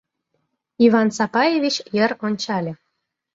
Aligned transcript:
—Иван 0.85 1.09
Сапаевич 1.17 1.75
йыр 1.95 2.11
ончале. 2.25 2.73